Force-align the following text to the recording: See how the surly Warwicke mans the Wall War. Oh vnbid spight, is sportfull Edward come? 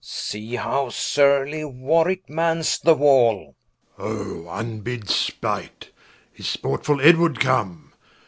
See 0.03 0.55
how 0.55 0.85
the 0.85 0.93
surly 0.93 1.61
Warwicke 1.63 2.27
mans 2.27 2.79
the 2.79 2.95
Wall 2.95 3.55
War. 3.99 4.07
Oh 4.09 4.45
vnbid 4.47 5.07
spight, 5.09 5.91
is 6.35 6.47
sportfull 6.47 7.05
Edward 7.05 7.39
come? 7.39 7.93